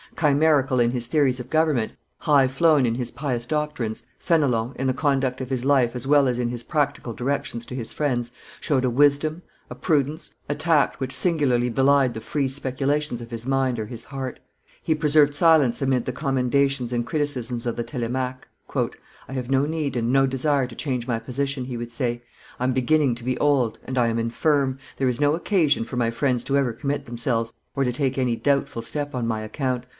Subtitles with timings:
[0.15, 4.93] Chimerical in his theories of government, high flown in his pious doctrines, Fenelon, in the
[4.95, 8.83] conduct of his life as well as in his practical directions to his friends, showed
[8.83, 13.79] a wisdom, a prudence, a tact which singularly belied the free speculations of his mind
[13.79, 14.39] or his heart.
[14.83, 18.47] He preserved silence amid the commendations and criticisms of the Telemaque.
[18.75, 22.21] "I have no need and no desire to change my position," he would say;
[22.59, 25.95] "I am beginning to be old, and I am infirm; there is no occasion for
[25.95, 29.85] my friends to ever commit themselves or to take any doubtful step on my account.